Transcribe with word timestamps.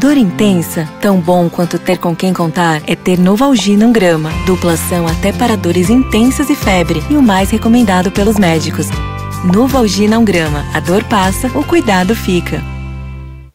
Dor 0.00 0.16
intensa? 0.16 0.88
Tão 0.98 1.20
bom 1.20 1.50
quanto 1.50 1.78
ter 1.78 1.98
com 1.98 2.16
quem 2.16 2.32
contar 2.32 2.80
é 2.86 2.96
ter 2.96 3.18
Novalgina 3.18 3.86
1 3.86 3.92
grama. 3.92 4.30
Duplação 4.46 5.06
até 5.06 5.30
para 5.30 5.58
dores 5.58 5.90
intensas 5.90 6.48
e 6.48 6.54
febre. 6.54 7.02
E 7.10 7.16
o 7.18 7.22
mais 7.22 7.50
recomendado 7.50 8.10
pelos 8.10 8.38
médicos. 8.38 8.86
Novalgina 9.44 10.18
1 10.18 10.24
grama. 10.24 10.64
A 10.72 10.80
dor 10.80 11.04
passa, 11.04 11.48
o 11.48 11.62
cuidado 11.62 12.16
fica. 12.16 12.79